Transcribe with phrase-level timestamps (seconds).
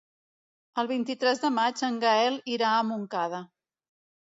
[0.83, 3.47] El vint-i-tres de maig en Gaël irà a Montcada.